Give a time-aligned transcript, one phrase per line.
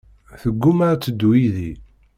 [0.41, 1.71] Teggumma ad teddu yid-i.